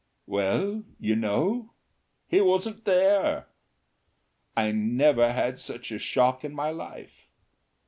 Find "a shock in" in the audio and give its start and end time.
5.91-6.55